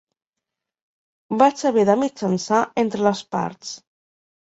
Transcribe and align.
Vaig 1.43 1.63
haver 1.71 1.85
de 1.91 1.99
mitjançar 2.07 2.65
entre 2.89 3.07
les 3.11 3.25
parts. 3.39 3.81